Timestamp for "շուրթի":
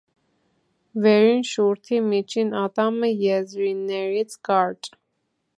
1.49-2.01